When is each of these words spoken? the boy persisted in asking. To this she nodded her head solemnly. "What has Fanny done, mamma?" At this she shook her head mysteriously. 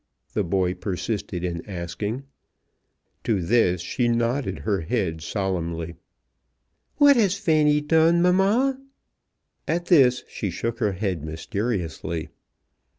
the 0.33 0.43
boy 0.43 0.73
persisted 0.73 1.43
in 1.43 1.63
asking. 1.69 2.23
To 3.23 3.39
this 3.39 3.81
she 3.81 4.07
nodded 4.07 4.57
her 4.57 4.81
head 4.81 5.21
solemnly. 5.21 5.93
"What 6.95 7.17
has 7.17 7.35
Fanny 7.37 7.81
done, 7.81 8.19
mamma?" 8.19 8.81
At 9.67 9.85
this 9.85 10.23
she 10.27 10.49
shook 10.49 10.79
her 10.79 10.93
head 10.93 11.23
mysteriously. 11.23 12.29